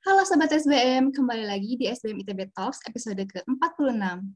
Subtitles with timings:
[0.00, 4.32] Halo Sobat SBM, kembali lagi di SBM ITB Talks episode ke-46.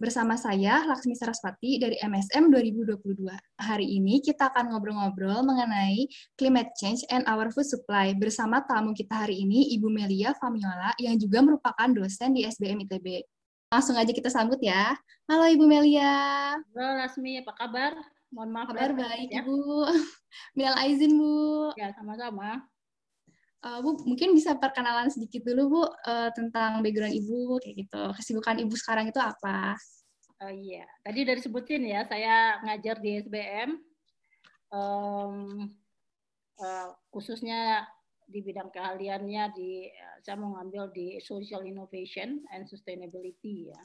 [0.00, 3.28] Bersama saya, Laksmi Saraswati dari MSM 2022.
[3.60, 6.08] Hari ini kita akan ngobrol-ngobrol mengenai
[6.40, 11.20] climate change and our food supply bersama tamu kita hari ini, Ibu Melia Famiola, yang
[11.20, 13.20] juga merupakan dosen di SBM ITB.
[13.72, 14.92] Langsung aja kita sambut ya.
[15.24, 16.60] Halo Ibu Melia.
[16.60, 17.96] Halo Lasmi, apa kabar?
[18.28, 18.68] Mohon maaf.
[18.68, 19.40] Kabar baik ya.
[19.40, 19.88] Ibu.
[20.60, 21.72] Minal aizin Bu.
[21.80, 22.68] Ya, sama-sama.
[23.64, 28.02] Uh, Bu, mungkin bisa perkenalan sedikit dulu Bu uh, tentang background Ibu kayak gitu.
[28.20, 29.72] Kesibukan Ibu sekarang itu apa?
[30.44, 33.72] Oh iya, tadi dari sebutin ya, saya ngajar di SBM,
[34.68, 35.64] um,
[36.60, 37.88] uh, khususnya
[38.28, 39.90] di bidang keahliannya di
[40.22, 43.82] saya mau ngambil di social innovation and sustainability ya.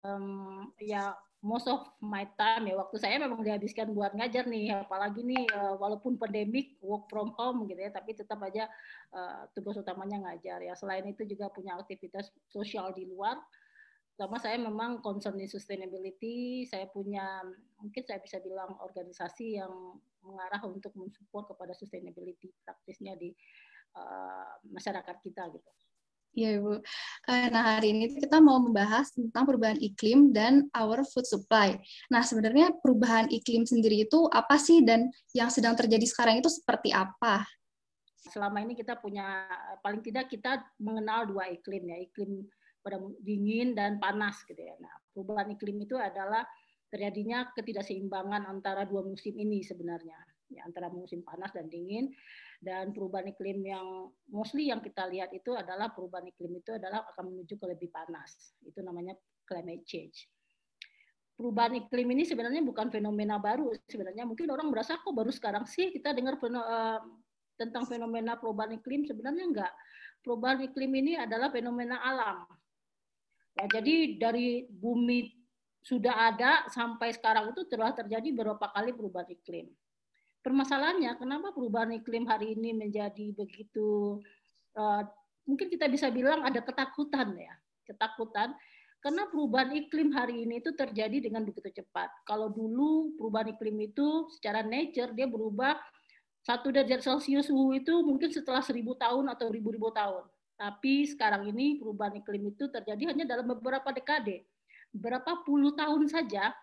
[0.00, 5.24] Um, ya most of my time ya waktu saya memang dihabiskan buat ngajar nih apalagi
[5.24, 8.68] nih uh, walaupun pandemik work from home gitu ya tapi tetap aja
[9.16, 13.40] uh, tugas utamanya ngajar ya selain itu juga punya aktivitas sosial di luar
[14.12, 17.40] pertama saya memang concern di sustainability saya punya
[17.80, 23.32] mungkin saya bisa bilang organisasi yang mengarah untuk mensupport kepada sustainability praktisnya di
[23.96, 25.70] uh, masyarakat kita gitu
[26.30, 26.78] Iya, Ibu.
[27.50, 31.74] Nah, hari ini kita mau membahas tentang perubahan iklim dan our food supply.
[32.06, 36.94] Nah, sebenarnya perubahan iklim sendiri itu apa sih dan yang sedang terjadi sekarang itu seperti
[36.94, 37.42] apa?
[38.30, 39.42] Selama ini kita punya,
[39.82, 42.46] paling tidak kita mengenal dua iklim ya, iklim
[42.78, 44.78] pada dingin dan panas gitu ya.
[44.78, 46.46] Nah, perubahan iklim itu adalah
[46.90, 50.18] terjadinya ketidakseimbangan antara dua musim ini sebenarnya,
[50.50, 52.10] ya, antara musim panas dan dingin
[52.60, 57.32] dan perubahan iklim yang mostly yang kita lihat itu adalah perubahan iklim itu adalah akan
[57.32, 58.52] menuju ke lebih panas.
[58.60, 59.16] Itu namanya
[59.48, 60.28] climate change.
[61.40, 63.72] Perubahan iklim ini sebenarnya bukan fenomena baru.
[63.88, 67.00] Sebenarnya mungkin orang merasa kok baru sekarang sih kita dengar uh,
[67.56, 69.08] tentang fenomena perubahan iklim.
[69.08, 69.72] Sebenarnya enggak.
[70.20, 72.44] Perubahan iklim ini adalah fenomena alam.
[73.56, 75.39] Ya, jadi dari bumi
[75.80, 79.66] sudah ada sampai sekarang itu telah terjadi beberapa kali perubahan iklim
[80.44, 84.20] permasalahannya kenapa perubahan iklim hari ini menjadi begitu
[84.76, 85.02] uh,
[85.48, 87.54] mungkin kita bisa bilang ada ketakutan ya
[87.88, 88.52] ketakutan
[89.00, 92.12] karena perubahan iklim hari ini itu terjadi dengan begitu cepat.
[92.28, 95.72] Kalau dulu perubahan iklim itu secara nature dia berubah
[96.44, 100.28] satu derajat Celcius suhu itu mungkin setelah seribu tahun atau ribu-ribu tahun.
[100.60, 104.44] Tapi sekarang ini perubahan iklim itu terjadi hanya dalam beberapa dekade.
[104.90, 106.54] Berapa puluh tahun saja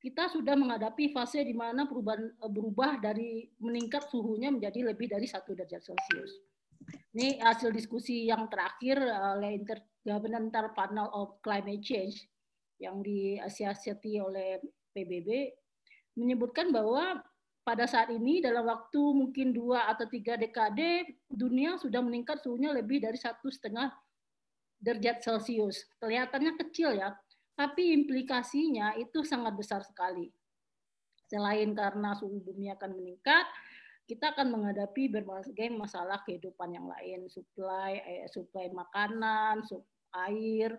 [0.00, 5.26] kita sudah menghadapi fase di mana perubahan eh, berubah dari meningkat suhunya menjadi lebih dari
[5.26, 6.32] satu derajat Celcius.
[7.16, 12.22] Ini hasil diskusi yang terakhir eh, oleh Intergovernmental Panel of Climate Change
[12.76, 14.60] yang diasiasati oleh
[14.92, 15.52] PBB
[16.16, 17.20] menyebutkan bahwa
[17.66, 23.02] pada saat ini dalam waktu mungkin dua atau tiga dekade dunia sudah meningkat suhunya lebih
[23.02, 23.90] dari satu setengah
[24.78, 25.82] derajat Celcius.
[25.98, 27.10] Kelihatannya kecil ya,
[27.56, 30.28] tapi implikasinya itu sangat besar sekali.
[31.26, 33.48] Selain karena suhu bumi akan meningkat,
[34.06, 39.66] kita akan menghadapi berbagai masalah kehidupan yang lain, supply, eh, supply makanan,
[40.30, 40.78] air,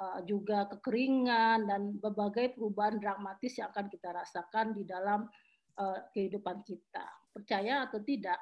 [0.00, 5.28] eh, juga kekeringan dan berbagai perubahan dramatis yang akan kita rasakan di dalam
[5.74, 7.04] eh, kehidupan kita.
[7.34, 8.38] Percaya atau tidak?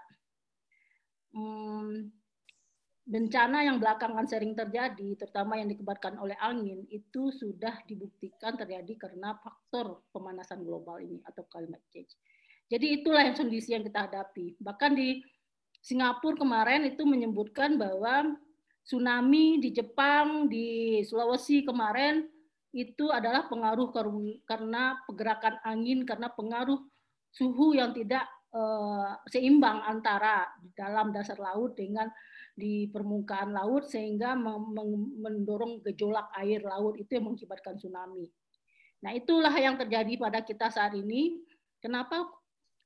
[1.33, 2.13] Hmm,
[3.03, 9.35] bencana yang belakangan sering terjadi, terutama yang dikebatkan oleh angin, itu sudah dibuktikan terjadi karena
[9.43, 12.15] faktor pemanasan global ini atau climate change.
[12.71, 14.57] Jadi itulah yang kondisi yang kita hadapi.
[14.63, 15.21] Bahkan di
[15.83, 18.39] Singapura kemarin itu menyebutkan bahwa
[18.87, 22.23] tsunami di Jepang, di Sulawesi kemarin
[22.73, 23.91] itu adalah pengaruh
[24.47, 26.79] karena pergerakan angin, karena pengaruh
[27.35, 28.25] suhu yang tidak
[28.55, 32.09] uh, seimbang antara di dalam dasar laut dengan
[32.53, 38.29] di permukaan laut sehingga mendorong gejolak air laut itu yang mengakibatkan tsunami.
[39.03, 41.43] Nah, itulah yang terjadi pada kita saat ini.
[41.83, 42.29] Kenapa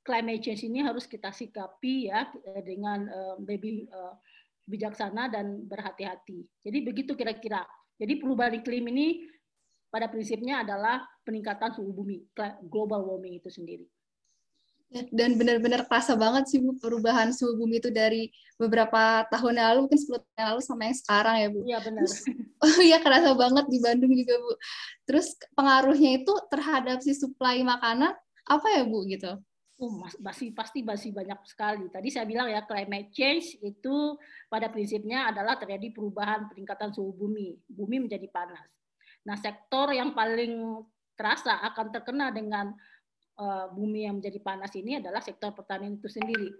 [0.01, 2.31] climate change ini harus kita sikapi ya
[2.65, 4.17] dengan uh, lebih uh,
[4.65, 6.47] bijaksana dan berhati-hati.
[6.65, 7.67] Jadi begitu kira-kira.
[7.99, 9.27] Jadi perubahan iklim ini
[9.91, 12.23] pada prinsipnya adalah peningkatan suhu bumi,
[12.69, 13.87] global warming itu sendiri.
[14.91, 19.81] Dan benar-benar kerasa banget sih Bu perubahan suhu bumi itu dari beberapa tahun yang lalu,
[19.91, 21.61] mungkin 10 tahun yang lalu sama yang sekarang ya Bu.
[21.67, 22.05] Iya benar.
[22.65, 24.53] oh iya kerasa banget di Bandung juga Bu.
[25.05, 25.27] Terus
[25.59, 28.15] pengaruhnya itu terhadap si supply makanan
[28.47, 29.37] apa ya Bu gitu?
[29.77, 29.93] Oh,
[30.25, 31.93] masih pasti masih banyak sekali.
[31.93, 34.17] Tadi saya bilang ya climate change itu
[34.49, 37.61] pada prinsipnya adalah terjadi perubahan peningkatan suhu bumi.
[37.69, 38.65] Bumi menjadi panas.
[39.29, 40.81] Nah, sektor yang paling
[41.13, 42.73] terasa akan terkena dengan
[43.39, 46.53] uh, bumi yang menjadi panas ini adalah sektor pertanian itu sendiri.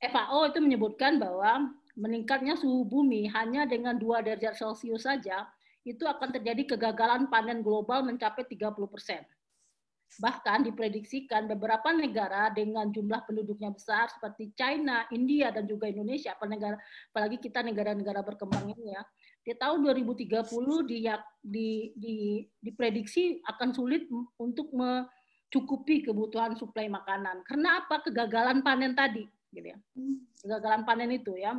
[0.00, 5.48] FAO itu menyebutkan bahwa meningkatnya suhu bumi hanya dengan 2 derajat Celcius saja
[5.86, 9.22] itu akan terjadi kegagalan panen global mencapai 30 persen.
[10.16, 17.38] Bahkan diprediksikan beberapa negara dengan jumlah penduduknya besar seperti China, India, dan juga Indonesia, apalagi
[17.42, 19.02] kita negara-negara berkembang ini ya,
[19.42, 20.46] di tahun 2030
[20.86, 20.98] di,
[21.42, 22.16] di, di,
[22.62, 24.06] diprediksi akan sulit
[24.38, 24.70] untuk
[25.56, 27.40] mencukupi kebutuhan suplai makanan.
[27.48, 28.04] Karena apa?
[28.04, 29.24] Kegagalan panen tadi,
[29.56, 29.78] gitu ya.
[30.44, 31.56] Kegagalan panen itu ya.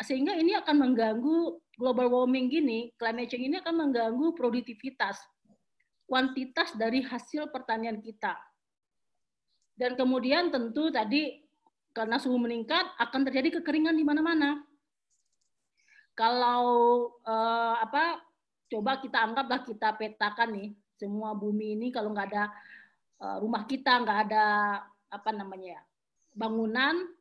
[0.00, 5.20] Sehingga ini akan mengganggu global warming gini, climate change ini akan mengganggu produktivitas,
[6.08, 8.32] kuantitas dari hasil pertanian kita.
[9.76, 11.44] Dan kemudian tentu tadi
[11.92, 14.64] karena suhu meningkat akan terjadi kekeringan di mana-mana.
[16.16, 16.62] Kalau
[17.26, 18.22] eh, apa
[18.70, 22.50] coba kita anggaplah kita petakan nih semua bumi ini kalau nggak ada
[23.18, 24.46] rumah kita nggak ada
[25.10, 25.82] apa namanya ya
[26.34, 27.14] bangunan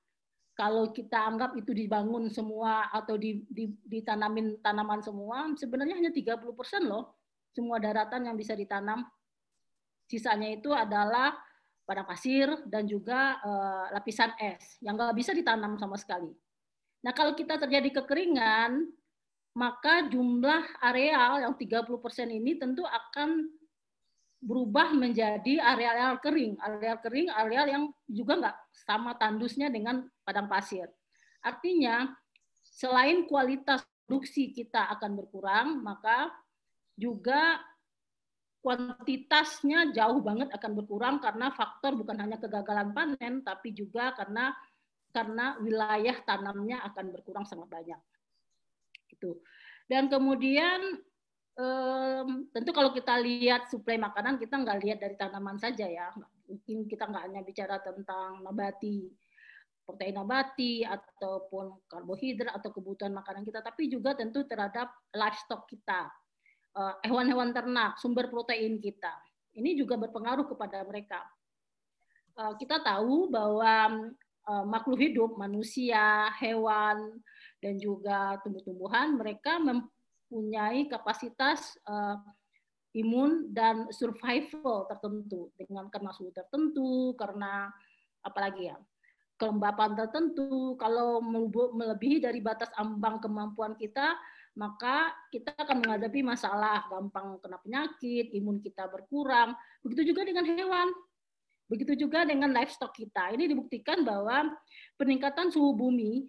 [0.54, 6.46] kalau kita anggap itu dibangun semua atau di, di, ditanamin tanaman semua, sebenarnya hanya 30%
[6.86, 7.18] loh
[7.54, 9.02] semua daratan yang bisa ditanam.
[10.06, 11.34] Sisanya itu adalah
[11.90, 16.30] pada pasir dan juga uh, lapisan es yang nggak bisa ditanam sama sekali.
[17.02, 18.94] Nah kalau kita terjadi kekeringan,
[19.58, 21.90] maka jumlah areal yang 30%
[22.30, 23.50] ini tentu akan
[24.44, 26.54] berubah menjadi areal-areal kering.
[26.60, 30.92] Areal kering, areal yang juga nggak sama tandusnya dengan padang pasir.
[31.40, 32.12] Artinya,
[32.64, 36.32] selain kualitas produksi kita akan berkurang, maka
[37.00, 37.64] juga
[38.64, 44.56] kuantitasnya jauh banget akan berkurang karena faktor bukan hanya kegagalan panen, tapi juga karena
[45.14, 48.00] karena wilayah tanamnya akan berkurang sangat banyak.
[49.12, 49.40] Itu.
[49.86, 51.00] Dan kemudian
[51.58, 56.10] um, tentu kalau kita lihat suplai makanan kita nggak lihat dari tanaman saja ya.
[56.50, 59.10] Mungkin kita nggak hanya bicara tentang nabati
[59.84, 66.08] protein nabati ataupun karbohidrat atau kebutuhan makanan kita tapi juga tentu terhadap livestock kita.
[66.74, 69.14] Uh, hewan-hewan ternak sumber protein kita.
[69.54, 71.22] Ini juga berpengaruh kepada mereka.
[72.34, 74.10] Uh, kita tahu bahwa
[74.50, 77.22] uh, makhluk hidup manusia hewan
[77.62, 79.62] dan juga tumbuh-tumbuhan mereka
[80.34, 82.18] mempunyai kapasitas uh,
[82.98, 87.70] imun dan survival tertentu dengan karena suhu tertentu, karena
[88.26, 88.78] apalagi ya
[89.38, 90.74] kelembapan tertentu.
[90.82, 91.22] Kalau
[91.78, 94.18] melebihi dari batas ambang kemampuan kita,
[94.58, 99.54] maka kita akan menghadapi masalah gampang kena penyakit, imun kita berkurang.
[99.86, 100.90] Begitu juga dengan hewan.
[101.70, 103.38] Begitu juga dengan livestock kita.
[103.38, 104.50] Ini dibuktikan bahwa
[104.98, 106.26] peningkatan suhu bumi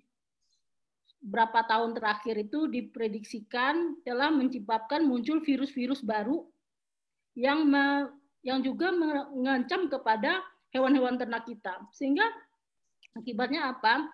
[1.25, 6.45] berapa tahun terakhir itu diprediksikan telah menyebabkan muncul virus-virus baru
[7.33, 8.13] yang me,
[8.45, 11.81] yang juga mengancam kepada hewan-hewan ternak kita.
[11.97, 12.29] Sehingga
[13.17, 14.05] akibatnya apa?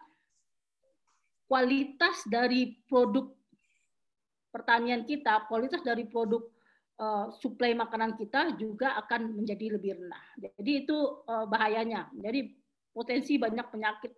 [1.51, 3.27] Kualitas dari produk
[4.55, 6.47] pertanian kita, kualitas dari produk
[7.03, 10.25] uh, suplai makanan kita juga akan menjadi lebih rendah.
[10.39, 10.95] Jadi itu
[11.27, 12.07] uh, bahayanya.
[12.15, 12.55] Jadi
[12.95, 14.15] potensi banyak penyakit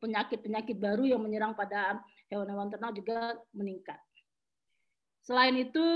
[0.00, 2.00] penyakit-penyakit baru yang menyerang pada
[2.32, 4.00] hewan-hewan ternak juga meningkat.
[5.20, 5.86] Selain itu,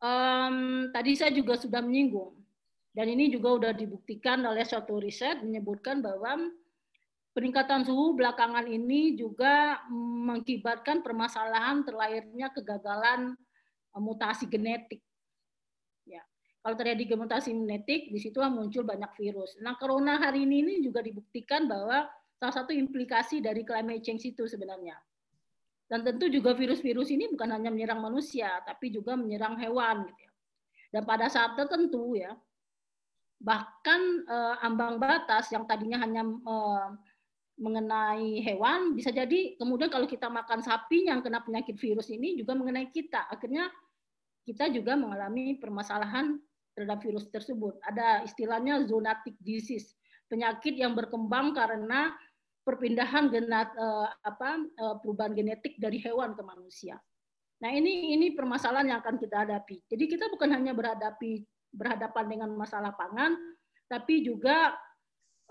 [0.00, 2.40] um, tadi saya juga sudah menyinggung,
[2.90, 6.50] dan ini juga sudah dibuktikan oleh suatu riset menyebutkan bahwa
[7.36, 13.38] peningkatan suhu belakangan ini juga mengakibatkan permasalahan terlahirnya kegagalan
[13.94, 15.04] eh, mutasi genetik.
[16.60, 19.56] Kalau terjadi mutasi genetik, di situ muncul banyak virus.
[19.64, 22.04] Nah, corona hari ini, ini juga dibuktikan bahwa
[22.36, 24.92] salah satu implikasi dari climate change itu sebenarnya.
[25.88, 30.04] Dan tentu juga virus-virus ini bukan hanya menyerang manusia, tapi juga menyerang hewan.
[30.04, 30.32] Gitu ya.
[30.92, 32.36] Dan pada saat tertentu ya,
[33.40, 36.88] bahkan eh, ambang batas yang tadinya hanya eh,
[37.60, 42.52] mengenai hewan, bisa jadi kemudian kalau kita makan sapi yang kena penyakit virus ini juga
[42.52, 43.28] mengenai kita.
[43.32, 43.68] Akhirnya
[44.44, 46.40] kita juga mengalami permasalahan
[46.80, 47.76] terhadap virus tersebut.
[47.84, 49.92] Ada istilahnya zoonotic disease,
[50.32, 52.16] penyakit yang berkembang karena
[52.64, 56.96] perpindahan genat uh, apa uh, perubahan genetik dari hewan ke manusia.
[57.60, 59.84] Nah, ini ini permasalahan yang akan kita hadapi.
[59.84, 63.36] Jadi kita bukan hanya berhadapi berhadapan dengan masalah pangan,
[63.84, 64.72] tapi juga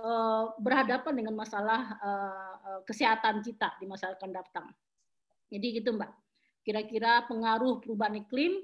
[0.01, 4.67] uh, berhadapan dengan masalah uh, kesehatan kita di masa akan datang.
[5.53, 6.11] Jadi gitu, Mbak.
[6.65, 8.61] Kira-kira pengaruh perubahan iklim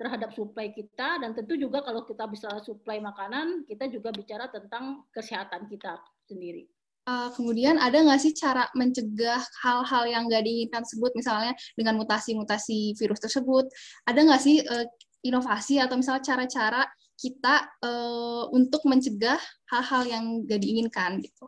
[0.00, 5.06] terhadap suplai kita dan tentu juga kalau kita bisa suplai makanan, kita juga bicara tentang
[5.14, 6.66] kesehatan kita sendiri.
[7.02, 12.94] Uh, kemudian ada nggak sih cara mencegah hal-hal yang nggak diinginkan tersebut, misalnya dengan mutasi-mutasi
[12.94, 13.66] virus tersebut?
[14.06, 14.86] Ada nggak sih uh,
[15.26, 16.82] inovasi atau misalnya cara-cara
[17.18, 19.38] kita uh, untuk mencegah
[19.70, 21.46] hal-hal yang gak diinginkan gitu.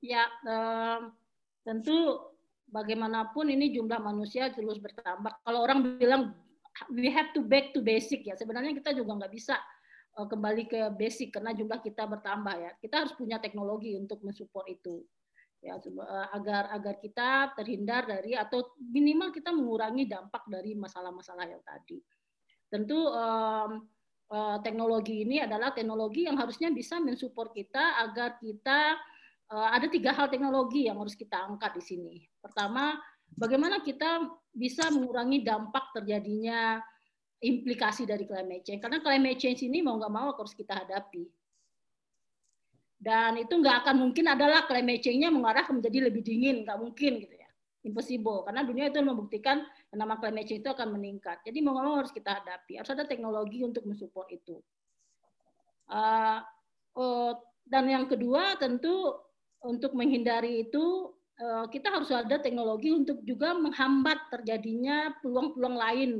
[0.00, 1.12] Ya, um,
[1.60, 2.24] tentu
[2.72, 5.44] bagaimanapun ini jumlah manusia terus bertambah.
[5.44, 6.32] Kalau orang bilang
[6.92, 9.56] we have to back to basic ya, sebenarnya kita juga nggak bisa
[10.16, 12.70] uh, kembali ke basic karena jumlah kita bertambah ya.
[12.80, 15.04] Kita harus punya teknologi untuk mensupport itu
[15.64, 15.80] ya
[16.36, 21.98] agar agar kita terhindar dari atau minimal kita mengurangi dampak dari masalah-masalah yang tadi.
[22.70, 23.82] Tentu um,
[24.30, 28.94] uh, teknologi ini adalah teknologi yang harusnya bisa mensupport kita agar kita
[29.50, 32.16] uh, ada tiga hal teknologi yang harus kita angkat di sini.
[32.38, 32.98] Pertama,
[33.34, 36.80] bagaimana kita bisa mengurangi dampak terjadinya
[37.42, 38.80] implikasi dari climate change.
[38.80, 41.28] Karena climate change ini mau nggak mau harus kita hadapi.
[42.96, 47.34] Dan itu nggak akan mungkin adalah climate change-nya mengarah menjadi lebih dingin, nggak mungkin gitu
[47.36, 47.50] ya.
[47.86, 49.62] Impossible, karena dunia itu membuktikan
[49.94, 51.44] nama climate change itu akan meningkat.
[51.44, 54.56] Jadi mau nggak mau harus kita hadapi, harus ada teknologi untuk mensupport itu.
[55.86, 56.42] Uh,
[56.98, 57.32] uh,
[57.68, 59.14] dan yang kedua tentu
[59.62, 61.14] untuk menghindari itu
[61.68, 66.10] kita harus ada teknologi untuk juga menghambat terjadinya peluang-peluang lain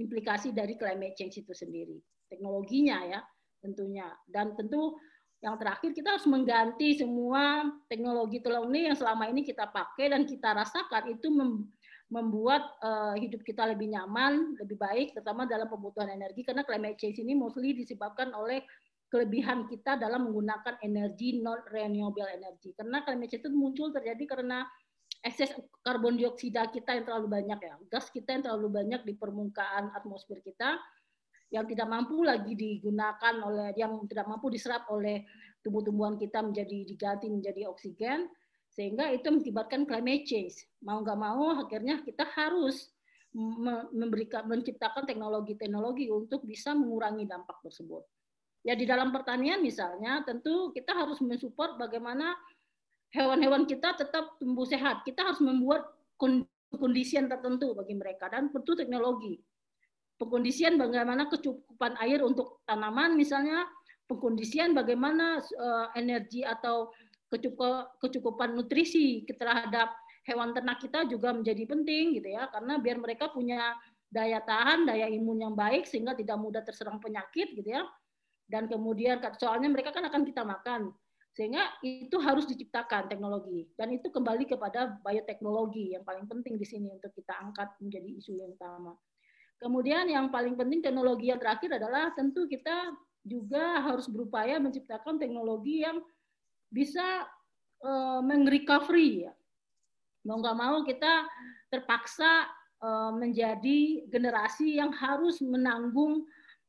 [0.00, 2.00] implikasi dari climate change itu sendiri.
[2.32, 3.20] Teknologinya ya
[3.60, 4.08] tentunya.
[4.24, 4.96] Dan tentu
[5.44, 10.56] yang terakhir kita harus mengganti semua teknologi ini yang selama ini kita pakai dan kita
[10.56, 11.28] rasakan itu
[12.08, 17.20] membuat uh, hidup kita lebih nyaman, lebih baik, terutama dalam kebutuhan energi karena climate change
[17.20, 18.64] ini mostly disebabkan oleh
[19.14, 22.74] kelebihan kita dalam menggunakan energi non renewable energy.
[22.74, 24.66] Karena climate change itu muncul terjadi karena
[25.22, 25.54] ekses
[25.86, 30.42] karbon dioksida kita yang terlalu banyak ya, gas kita yang terlalu banyak di permukaan atmosfer
[30.42, 30.82] kita
[31.54, 35.22] yang tidak mampu lagi digunakan oleh yang tidak mampu diserap oleh
[35.62, 38.26] tumbuh-tumbuhan kita menjadi diganti menjadi oksigen
[38.74, 40.66] sehingga itu mengakibatkan climate change.
[40.82, 42.90] Mau nggak mau akhirnya kita harus
[43.94, 48.02] memberikan menciptakan teknologi-teknologi untuk bisa mengurangi dampak tersebut
[48.64, 52.32] ya di dalam pertanian misalnya tentu kita harus mensupport bagaimana
[53.12, 55.84] hewan-hewan kita tetap tumbuh sehat kita harus membuat
[56.74, 59.38] kondisi yang tertentu bagi mereka dan tentu teknologi
[60.18, 63.66] pengkondisian bagaimana kecukupan air untuk tanaman misalnya,
[64.06, 66.92] pengkondisian bagaimana uh, energi atau
[67.98, 69.90] kecukupan nutrisi terhadap
[70.22, 73.74] hewan ternak kita juga menjadi penting gitu ya karena biar mereka punya
[74.06, 77.82] daya tahan, daya imun yang baik sehingga tidak mudah terserang penyakit gitu ya.
[78.44, 80.92] Dan kemudian soalnya mereka kan akan kita makan.
[81.34, 86.86] Sehingga itu harus diciptakan teknologi dan itu kembali kepada bioteknologi yang paling penting di sini
[86.94, 88.94] untuk kita angkat menjadi isu yang utama.
[89.58, 92.94] Kemudian yang paling penting teknologi yang terakhir adalah tentu kita
[93.26, 95.98] juga harus berupaya menciptakan teknologi yang
[96.70, 97.26] bisa
[97.82, 99.32] uh, mengrecovery ya.
[100.22, 101.26] Mau nggak mau kita
[101.66, 102.46] terpaksa
[102.78, 106.22] uh, menjadi generasi yang harus menanggung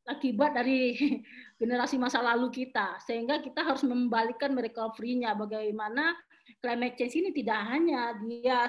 [0.05, 0.96] akibat dari
[1.55, 6.12] generasi masa lalu kita sehingga kita harus membalikan recovery-nya bagaimana
[6.59, 8.67] climate change ini tidak hanya dia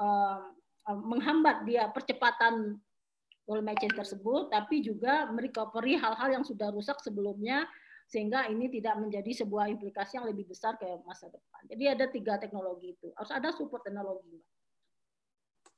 [0.00, 0.40] uh,
[0.86, 2.78] menghambat dia percepatan
[3.46, 7.62] climate change tersebut, tapi juga merecovery hal-hal yang sudah rusak sebelumnya,
[8.10, 11.62] sehingga ini tidak menjadi sebuah implikasi yang lebih besar ke masa depan.
[11.70, 14.42] Jadi ada tiga teknologi itu, harus ada support teknologi.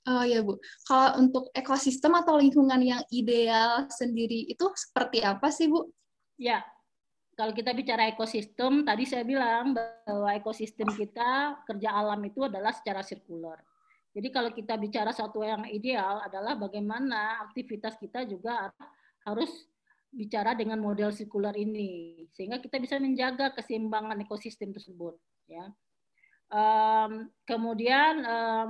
[0.09, 0.57] Oh ya Bu,
[0.89, 5.85] kalau untuk ekosistem atau lingkungan yang ideal sendiri itu seperti apa sih Bu?
[6.39, 6.63] Ya,
[7.35, 13.03] kalau kita bicara ekosistem, tadi saya bilang bahwa ekosistem kita kerja alam itu adalah secara
[13.03, 13.59] sirkular.
[14.15, 18.71] Jadi kalau kita bicara satu yang ideal adalah bagaimana aktivitas kita juga
[19.27, 19.51] harus
[20.09, 25.69] bicara dengan model sirkular ini sehingga kita bisa menjaga keseimbangan ekosistem tersebut ya
[26.49, 28.69] um, kemudian um,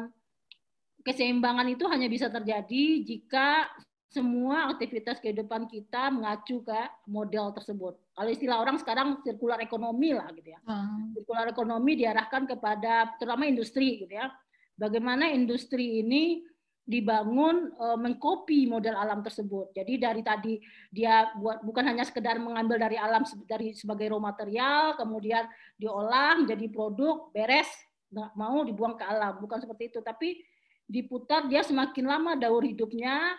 [1.06, 3.70] keseimbangan itu hanya bisa terjadi jika
[4.08, 8.00] semua aktivitas kehidupan kita mengacu ke model tersebut.
[8.16, 10.60] Kalau istilah orang sekarang sirkular ekonomi lah gitu ya.
[10.64, 11.12] Hmm.
[11.12, 14.32] Sirkular ekonomi diarahkan kepada terutama industri gitu ya
[14.78, 16.46] bagaimana industri ini
[16.88, 19.76] dibangun e, mengkopi model alam tersebut.
[19.76, 20.56] Jadi dari tadi
[20.88, 25.44] dia buat bukan hanya sekedar mengambil dari alam dari sebagai raw material, kemudian
[25.76, 27.68] diolah menjadi produk, beres,
[28.08, 30.00] nggak mau dibuang ke alam, bukan seperti itu.
[30.00, 30.40] Tapi
[30.88, 33.36] diputar dia semakin lama daur hidupnya,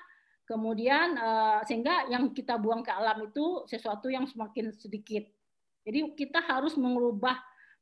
[0.50, 1.30] kemudian e,
[1.70, 5.22] sehingga yang kita buang ke alam itu sesuatu yang semakin sedikit.
[5.86, 7.38] Jadi kita harus mengubah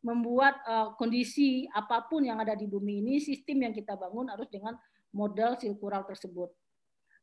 [0.06, 4.46] membuat uh, kondisi apa pun yang ada di bumi ini, sistem yang kita bangun harus
[4.48, 4.78] dengan
[5.12, 6.54] model sirkular tersebut.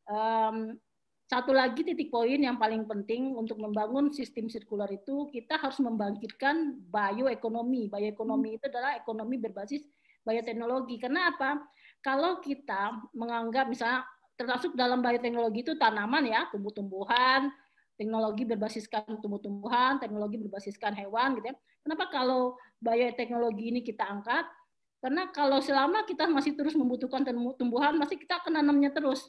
[0.04, 0.76] Um,
[1.24, 6.84] satu lagi titik poin yang paling penting untuk membangun sistem sirkular itu kita harus membangkitkan
[6.92, 7.88] bioekonomi.
[7.88, 9.88] Bioekonomi itu adalah ekonomi berbasis
[10.20, 11.00] bioteknologi.
[11.00, 11.64] Karena apa?
[12.04, 17.50] Kalau kita menganggap misalnya termasuk dalam bioteknologi itu tanaman ya, tumbuh-tumbuhan,
[17.94, 21.56] teknologi berbasiskan tumbuh-tumbuhan, teknologi berbasiskan hewan gitu ya.
[21.86, 24.46] Kenapa kalau bioteknologi ini kita angkat?
[24.98, 27.22] Karena kalau selama kita masih terus membutuhkan
[27.60, 29.28] tumbuhan, masih kita akan nanamnya terus.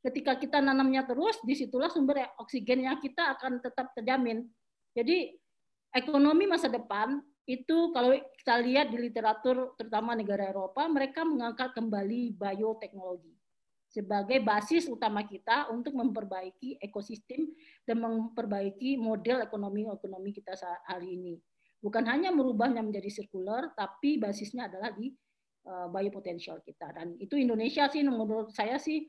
[0.00, 4.48] Ketika kita nanamnya terus, di situlah sumber oksigennya kita akan tetap terjamin.
[4.96, 5.36] Jadi
[5.92, 12.32] ekonomi masa depan itu kalau kita lihat di literatur terutama negara Eropa, mereka mengangkat kembali
[12.40, 13.39] bioteknologi
[13.90, 17.50] sebagai basis utama kita untuk memperbaiki ekosistem
[17.82, 20.54] dan memperbaiki model ekonomi-ekonomi kita
[20.86, 21.34] hari ini
[21.80, 25.10] bukan hanya merubahnya menjadi sirkular, tapi basisnya adalah di
[25.66, 26.92] uh, biopotensial kita.
[26.92, 29.08] Dan itu Indonesia sih menurut saya sih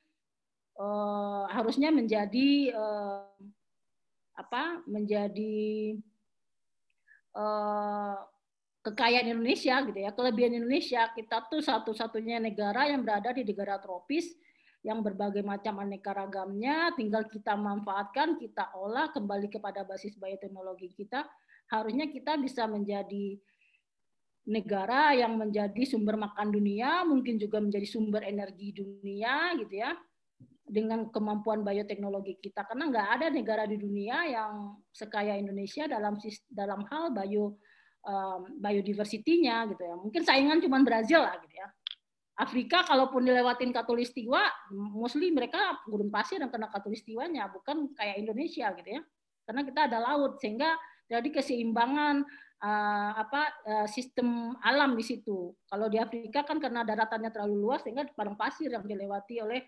[0.80, 3.28] uh, harusnya menjadi uh,
[4.40, 4.82] apa?
[4.88, 6.00] Menjadi
[8.84, 11.08] kekayaan Indonesia gitu ya, kelebihan Indonesia.
[11.16, 14.36] Kita tuh satu-satunya negara yang berada di negara tropis
[14.82, 21.30] yang berbagai macam aneka ragamnya, tinggal kita manfaatkan, kita olah kembali kepada basis bioteknologi kita
[21.72, 23.40] harusnya kita bisa menjadi
[24.44, 29.96] negara yang menjadi sumber makan dunia, mungkin juga menjadi sumber energi dunia gitu ya,
[30.68, 32.68] dengan kemampuan bioteknologi kita.
[32.68, 36.20] Karena nggak ada negara di dunia yang sekaya Indonesia dalam
[36.52, 37.56] dalam hal bio
[38.04, 39.96] um, biodiversity-nya gitu ya.
[39.96, 41.70] Mungkin saingan cuma Brazil lah gitu ya.
[42.42, 44.42] Afrika kalaupun dilewatin katulistiwa,
[44.74, 49.02] mostly mereka gurun pasir dan kena katulistiwanya, bukan kayak Indonesia gitu ya.
[49.46, 50.74] Karena kita ada laut sehingga
[51.06, 52.26] jadi keseimbangan
[52.66, 55.54] uh, apa uh, sistem alam di situ.
[55.70, 59.62] Kalau di Afrika kan karena daratannya terlalu luas sehingga padang pasir yang dilewati oleh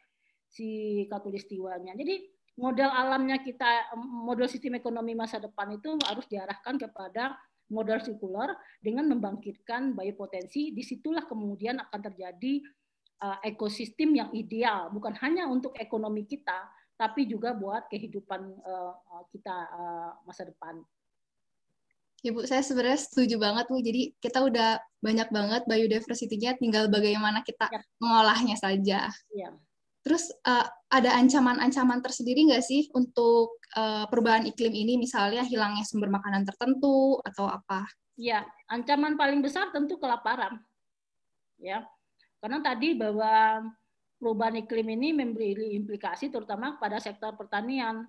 [0.50, 1.94] si katulistiwanya.
[1.94, 2.25] Jadi
[2.58, 7.38] model alamnya kita model sistem ekonomi masa depan itu harus diarahkan kepada
[7.74, 10.70] model sirkular dengan membangkitkan biopotensi.
[10.72, 12.62] Di situlah kemudian akan terjadi
[13.25, 18.94] uh, ekosistem yang ideal, bukan hanya untuk ekonomi kita, tapi juga buat kehidupan uh,
[19.34, 20.77] kita uh, masa depan.
[22.24, 23.83] Ya Bu, saya sebenarnya setuju banget Bu.
[23.83, 27.83] Jadi kita udah banyak banget biodiversity-nya, tinggal bagaimana kita ya.
[28.00, 29.12] mengolahnya saja.
[29.36, 29.50] Ya.
[30.03, 36.11] Terus uh, ada ancaman-ancaman tersendiri nggak sih untuk uh, perubahan iklim ini, misalnya hilangnya sumber
[36.11, 37.87] makanan tertentu atau apa?
[38.20, 40.59] Ya, ancaman paling besar tentu kelaparan.
[41.55, 41.87] Ya,
[42.44, 43.63] karena tadi bahwa
[44.20, 48.03] perubahan iklim ini memberi implikasi terutama pada sektor pertanian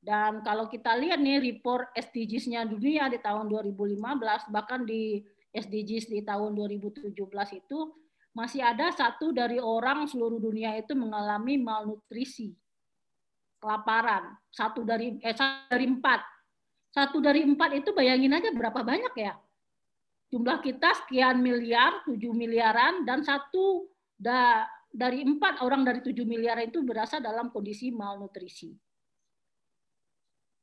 [0.00, 5.20] dan kalau kita lihat nih report SDGs-nya dunia di tahun 2015, bahkan di
[5.52, 7.12] SDGs di tahun 2017
[7.60, 7.78] itu
[8.30, 12.54] masih ada satu dari orang seluruh dunia itu mengalami malnutrisi,
[13.58, 14.38] kelaparan.
[14.50, 16.20] Satu dari eh satu dari empat,
[16.94, 19.34] satu dari empat itu bayangin aja berapa banyak ya?
[20.30, 26.62] Jumlah kita sekian miliar, tujuh miliaran, dan satu da, dari empat orang dari tujuh miliar
[26.62, 28.70] itu berasal dalam kondisi malnutrisi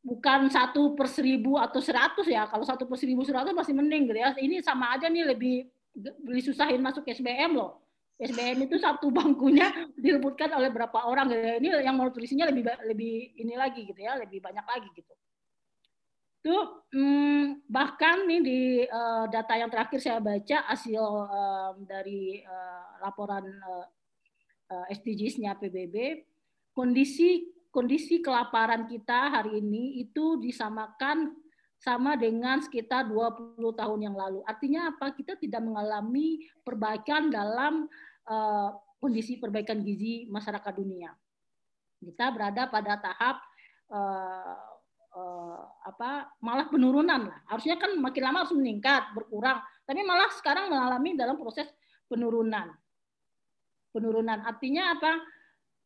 [0.07, 2.47] bukan satu per seribu atau seratus ya.
[2.47, 4.31] Kalau satu per seribu seratus masih mending gitu ya.
[4.39, 7.81] Ini sama aja nih lebih lebih susahin masuk SBM loh.
[8.17, 9.69] SBM itu satu bangkunya
[10.03, 11.57] direbutkan oleh berapa orang ya.
[11.61, 15.13] Ini yang mau tulisnya lebih lebih ini lagi gitu ya, lebih banyak lagi gitu.
[16.41, 23.03] Tuh hmm, bahkan nih di uh, data yang terakhir saya baca hasil uh, dari uh,
[23.03, 23.85] laporan uh,
[24.91, 26.23] SDGs-nya PBB,
[26.71, 31.29] kondisi kondisi kelaparan kita hari ini itu disamakan
[31.77, 34.41] sama dengan sekitar 20 tahun yang lalu.
[34.43, 35.13] Artinya apa?
[35.13, 37.85] Kita tidak mengalami perbaikan dalam
[38.25, 41.13] uh, kondisi perbaikan gizi masyarakat dunia.
[42.01, 43.37] Kita berada pada tahap
[43.93, 44.57] uh,
[45.13, 46.33] uh, apa?
[46.41, 47.39] malah penurunan lah.
[47.45, 49.61] Harusnya kan makin lama harus meningkat, berkurang.
[49.85, 51.69] Tapi malah sekarang mengalami dalam proses
[52.09, 52.73] penurunan.
[53.93, 55.37] Penurunan artinya apa?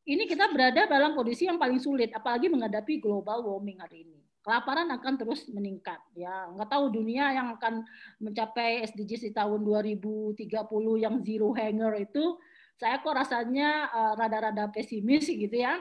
[0.02, 4.21] ini kita berada dalam kondisi yang paling sulit, apalagi menghadapi global warming hari ini.
[4.42, 6.02] Kelaparan akan terus meningkat.
[6.18, 7.86] Ya, nggak tahu dunia yang akan
[8.18, 10.50] mencapai SDGs di tahun 2030
[10.98, 12.42] yang zero hanger itu,
[12.82, 15.78] saya kok rasanya uh, rada-rada pesimis gitu ya.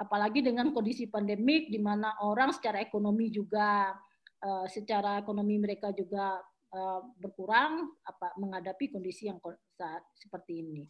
[0.00, 3.92] Apalagi dengan kondisi pandemik di mana orang secara ekonomi juga
[4.40, 6.40] uh, secara ekonomi mereka juga
[6.72, 9.36] uh, berkurang apa menghadapi kondisi yang
[9.76, 10.88] saat seperti ini.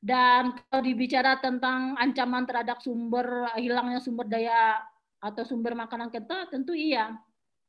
[0.00, 4.80] Dan kalau dibicara tentang ancaman terhadap sumber hilangnya sumber daya
[5.20, 7.12] atau sumber makanan kita, tentu iya.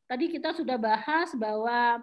[0.07, 1.99] Tadi kita sudah bahas bahwa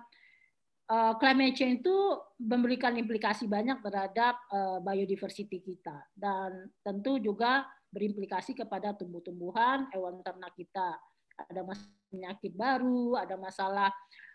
[0.89, 1.97] uh, climate change itu
[2.41, 10.53] memberikan implikasi banyak terhadap uh, biodiversity kita dan tentu juga berimplikasi kepada tumbuh-tumbuhan, hewan ternak
[10.57, 11.01] kita.
[11.49, 13.91] Ada masalah penyakit baru, ada masalah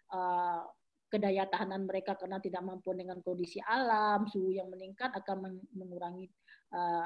[0.10, 0.62] uh,
[1.14, 6.26] kedaya tahanan mereka karena tidak mampu dengan kondisi alam, suhu yang meningkat akan mengurangi
[6.74, 7.06] uh,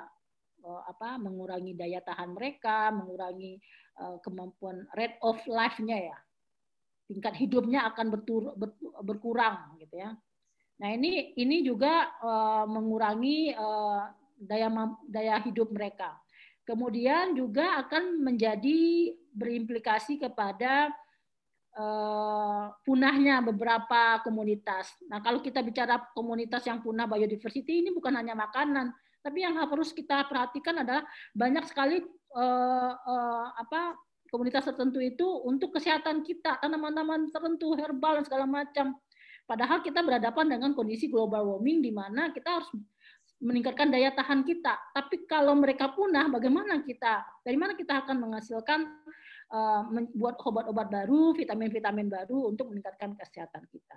[0.66, 3.60] apa mengurangi daya tahan mereka, mengurangi
[4.02, 6.18] uh, kemampuan rate of life-nya ya.
[7.08, 10.12] Tingkat hidupnya akan bertur, ber, berkurang gitu ya.
[10.78, 13.56] Nah, ini ini juga uh, mengurangi
[14.38, 14.70] daya
[15.08, 16.20] daya hidup mereka.
[16.68, 20.92] Kemudian juga akan menjadi berimplikasi kepada
[22.82, 24.98] punahnya beberapa komunitas.
[25.06, 28.90] Nah, kalau kita bicara komunitas yang punah biodiversity ini bukan hanya makanan,
[29.28, 31.04] tapi yang harus kita perhatikan adalah
[31.36, 32.00] banyak sekali
[32.32, 34.00] uh, uh, apa
[34.32, 38.96] komunitas tertentu itu untuk kesehatan kita, tanaman-tanaman tertentu, herbal dan segala macam.
[39.48, 42.68] Padahal kita berhadapan dengan kondisi global warming di mana kita harus
[43.40, 44.76] meningkatkan daya tahan kita.
[44.92, 47.24] Tapi kalau mereka punah, bagaimana kita?
[47.44, 48.80] Dari mana kita akan menghasilkan
[49.48, 53.96] Eh, membuat obat-obat baru, vitamin-vitamin baru untuk meningkatkan kesehatan kita.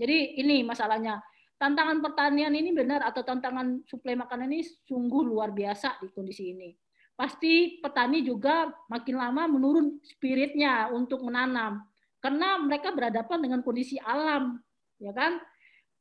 [0.00, 1.20] Jadi ini masalahnya.
[1.62, 6.74] Tantangan pertanian ini benar atau tantangan suplai makanan ini sungguh luar biasa di kondisi ini.
[7.14, 11.86] Pasti petani juga makin lama menurun spiritnya untuk menanam
[12.18, 14.58] karena mereka berhadapan dengan kondisi alam,
[14.98, 15.38] ya kan?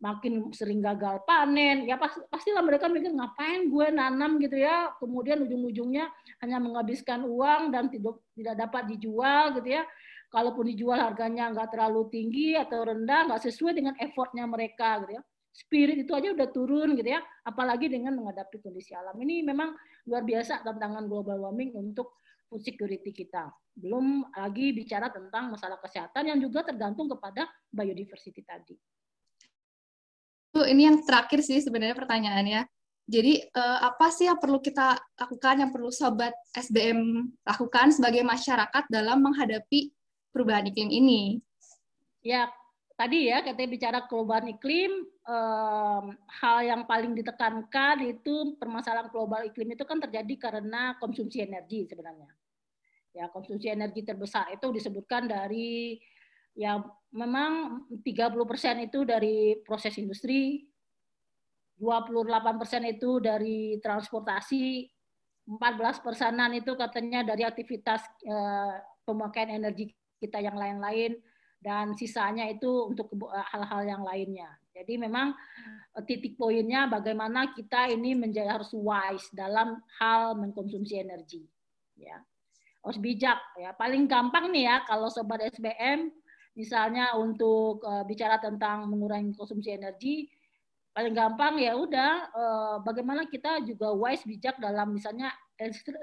[0.01, 5.45] makin sering gagal panen ya pasti pastilah mereka mikir ngapain gue nanam gitu ya kemudian
[5.45, 6.09] ujung-ujungnya
[6.41, 9.85] hanya menghabiskan uang dan tidak tidak dapat dijual gitu ya
[10.33, 15.23] kalaupun dijual harganya nggak terlalu tinggi atau rendah nggak sesuai dengan effortnya mereka gitu ya
[15.51, 19.75] spirit itu aja udah turun gitu ya apalagi dengan menghadapi kondisi alam ini memang
[20.07, 26.31] luar biasa tantangan global warming untuk food security kita belum lagi bicara tentang masalah kesehatan
[26.31, 28.75] yang juga tergantung kepada biodiversity tadi
[30.67, 32.61] ini yang terakhir sih sebenarnya pertanyaannya.
[33.11, 38.87] Jadi uh, apa sih yang perlu kita lakukan, yang perlu sobat SBM lakukan sebagai masyarakat
[38.87, 39.91] dalam menghadapi
[40.31, 41.21] perubahan iklim ini?
[42.23, 42.47] Ya,
[43.01, 44.93] tadi ya kita bicara perubahan iklim,
[45.25, 51.89] um, hal yang paling ditekankan itu permasalahan global iklim itu kan terjadi karena konsumsi energi
[51.89, 52.29] sebenarnya.
[53.17, 55.97] Ya, konsumsi energi terbesar itu disebutkan dari
[56.53, 56.77] ya
[57.09, 60.69] memang 30% itu dari proses industri,
[61.81, 64.85] 28% itu dari transportasi,
[65.49, 69.89] 14 persenan itu katanya dari aktivitas eh, pemakaian energi
[70.21, 71.17] kita yang lain-lain,
[71.61, 73.13] dan sisanya itu untuk
[73.53, 74.49] hal-hal yang lainnya.
[74.73, 75.37] Jadi memang
[75.95, 81.45] eh, titik poinnya bagaimana kita ini menjadi harus wise dalam hal mengkonsumsi energi.
[81.93, 82.17] Ya,
[82.81, 83.37] harus bijak.
[83.61, 86.09] Ya, paling gampang nih ya kalau sobat SBM
[86.51, 90.27] misalnya untuk uh, bicara tentang mengurangi konsumsi energi
[90.91, 95.31] paling gampang ya udah uh, bagaimana kita juga wise bijak dalam misalnya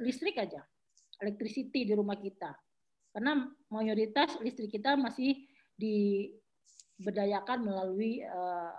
[0.01, 0.65] listrik aja
[1.21, 2.57] electricity di rumah kita
[3.19, 5.43] karena mayoritas listrik kita masih
[5.75, 8.71] diberdayakan melalui uh,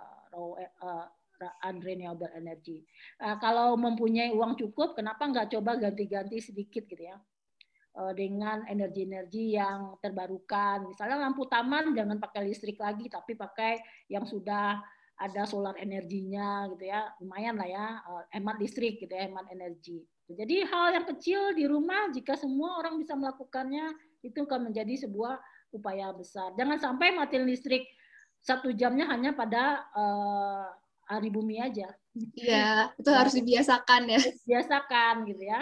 [2.40, 2.88] energy.
[3.20, 7.20] Uh, kalau mempunyai uang cukup, kenapa nggak coba ganti-ganti sedikit gitu ya?
[8.16, 10.88] Dengan energi-energi yang terbarukan.
[10.88, 13.76] Misalnya lampu taman jangan pakai listrik lagi, tapi pakai
[14.08, 14.80] yang sudah
[15.20, 18.00] ada solar energinya gitu ya, lumayan lah ya,
[18.32, 20.08] hemat listrik gitu ya, hemat energi.
[20.30, 25.42] Jadi hal yang kecil di rumah jika semua orang bisa melakukannya itu akan menjadi sebuah
[25.74, 26.54] upaya besar.
[26.54, 27.90] Jangan sampai mati listrik
[28.40, 30.70] satu jamnya hanya pada uh,
[31.10, 31.90] hari bumi aja.
[32.38, 34.22] Iya, itu harus dibiasakan ya.
[34.46, 35.62] Biasakan gitu ya.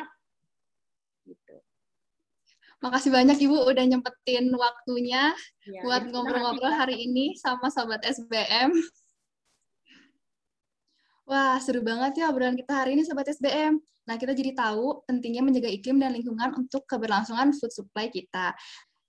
[2.78, 5.34] Makasih banyak Ibu udah nyempetin waktunya
[5.66, 8.70] ya, buat ngobrol-ngobrol ya, hari ini sama Sobat SBM.
[11.28, 13.76] Wah, seru banget ya obrolan kita hari ini Sobat SBM.
[14.08, 18.56] Nah, kita jadi tahu pentingnya menjaga iklim dan lingkungan untuk keberlangsungan food supply kita.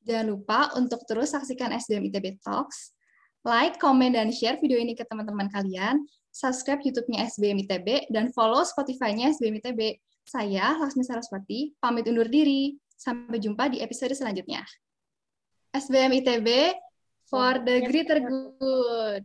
[0.02, 2.98] Jangan lupa untuk terus saksikan SBM ITB Talks,
[3.46, 6.02] like, komen, dan share video ini ke teman-teman kalian,
[6.35, 10.02] subscribe YouTube-nya SBM ITB, dan follow Spotify-nya SBM ITB.
[10.26, 12.74] Saya, Laksmi Saraswati, pamit undur diri.
[12.98, 14.66] Sampai jumpa di episode selanjutnya.
[15.70, 16.74] SBM ITB
[17.31, 19.22] for the greater good.